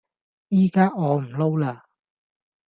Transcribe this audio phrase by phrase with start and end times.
[0.47, 1.83] 依家我唔撈喇